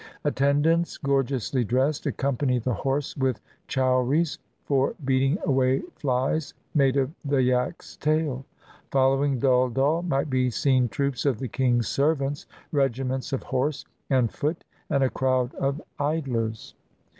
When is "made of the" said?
6.73-7.43